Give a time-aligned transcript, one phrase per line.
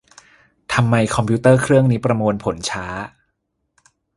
[0.73, 2.85] ทำไมคอมพิวเตอร์เครื่องนี้ประมวลผลช้า